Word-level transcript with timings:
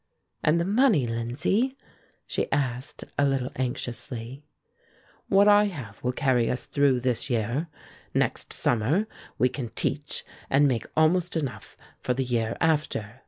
"And 0.43 0.59
the 0.59 0.65
money, 0.65 1.05
Lindsay?" 1.05 1.77
she 2.25 2.51
asked, 2.51 3.03
a 3.19 3.23
little 3.23 3.51
anxiously. 3.55 4.43
"What 5.29 5.47
I 5.47 5.65
have 5.65 6.03
will 6.03 6.11
carry 6.11 6.49
us 6.49 6.65
through 6.65 7.01
this 7.01 7.29
year. 7.29 7.67
Next 8.11 8.51
summer 8.51 9.05
we 9.37 9.47
can 9.47 9.69
teach 9.69 10.25
and 10.49 10.67
make 10.67 10.87
almost 10.97 11.37
enough 11.37 11.77
for 11.99 12.15
the 12.15 12.23
year 12.25 12.57
after. 12.59 13.19